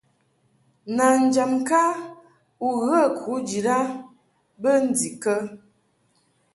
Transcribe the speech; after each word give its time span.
Nanjam 0.95 1.51
ŋka 1.59 1.83
u 2.67 2.69
ghə 2.81 3.01
kujid 3.19 3.67
a 3.79 3.79
bə 4.61 4.71
ndikə? 4.87 5.35